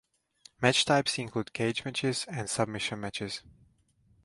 [0.59, 3.43] Match types include cage matches and submission matches.